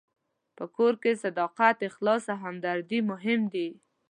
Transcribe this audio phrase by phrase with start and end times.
[0.57, 3.67] په کور کې صداقت، اخلاص او همدردي مهم دي.